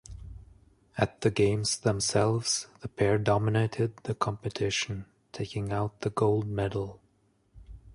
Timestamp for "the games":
1.21-1.77